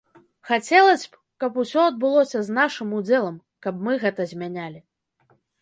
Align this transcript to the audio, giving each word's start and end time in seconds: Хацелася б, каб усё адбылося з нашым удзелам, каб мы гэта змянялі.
Хацелася 0.51 1.09
б, 1.15 1.19
каб 1.43 1.59
усё 1.65 1.83
адбылося 1.91 2.41
з 2.47 2.57
нашым 2.59 2.97
удзелам, 3.01 3.39
каб 3.67 3.73
мы 3.89 3.93
гэта 4.07 4.21
змянялі. 4.33 4.79